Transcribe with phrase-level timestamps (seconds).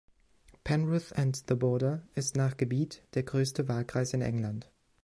[0.63, 4.67] Penrith and The Border ist nach Gebiet der größte Wahlkreis in England.